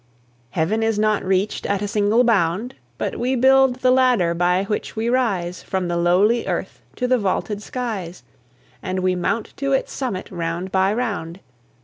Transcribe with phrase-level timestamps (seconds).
[0.49, 4.95] Heaven is not reached at a single bound, But we build the ladder by which
[4.95, 8.23] we rise From the lowly earth to the vaulted skies,
[8.81, 11.39] And we mount to its summit round by round.